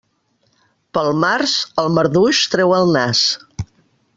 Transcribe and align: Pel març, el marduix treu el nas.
Pel 0.97 1.09
març, 1.25 1.53
el 1.83 1.91
marduix 1.99 2.43
treu 2.55 2.77
el 2.79 2.91
nas. 2.99 3.23